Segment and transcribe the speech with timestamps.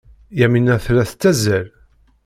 [0.39, 1.67] Yamina tella tettazzal.